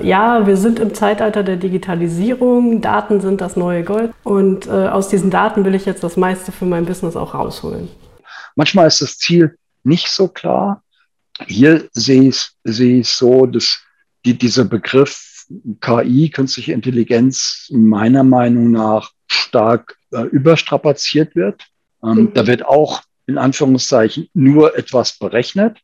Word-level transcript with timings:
Ja, 0.00 0.46
wir 0.46 0.56
sind 0.56 0.78
im 0.78 0.94
Zeitalter 0.94 1.42
der 1.42 1.56
Digitalisierung. 1.56 2.80
Daten 2.80 3.20
sind 3.20 3.40
das 3.40 3.56
neue 3.56 3.82
Gold. 3.82 4.12
Und 4.22 4.66
äh, 4.66 4.70
aus 4.70 5.08
diesen 5.08 5.30
Daten 5.30 5.64
will 5.64 5.74
ich 5.74 5.86
jetzt 5.86 6.04
das 6.04 6.16
meiste 6.16 6.52
für 6.52 6.66
mein 6.66 6.86
Business 6.86 7.16
auch 7.16 7.34
rausholen. 7.34 7.88
Manchmal 8.54 8.86
ist 8.86 9.02
das 9.02 9.18
Ziel 9.18 9.58
nicht 9.82 10.08
so 10.08 10.28
klar. 10.28 10.82
Hier 11.46 11.88
sehe 11.92 12.28
ich 12.28 12.48
sehe 12.64 13.00
ich 13.00 13.08
so, 13.08 13.46
dass 13.46 13.80
die, 14.24 14.38
dieser 14.38 14.64
Begriff 14.64 15.46
KI, 15.80 16.30
künstliche 16.30 16.72
Intelligenz, 16.72 17.68
meiner 17.70 18.22
Meinung 18.22 18.70
nach 18.70 19.10
stark 19.26 19.96
äh, 20.12 20.22
überstrapaziert 20.22 21.34
wird. 21.34 21.66
Ähm, 22.02 22.10
mhm. 22.10 22.34
Da 22.34 22.46
wird 22.46 22.64
auch 22.64 23.02
in 23.26 23.38
Anführungszeichen 23.38 24.28
nur 24.34 24.76
etwas 24.76 25.18
berechnet. 25.18 25.78